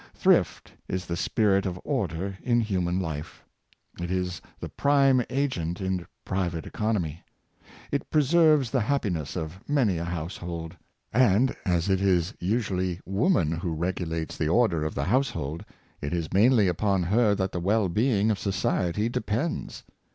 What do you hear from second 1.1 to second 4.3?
spirit of order in human life. It